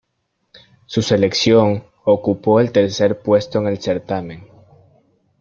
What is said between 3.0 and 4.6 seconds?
puesto en el certamen.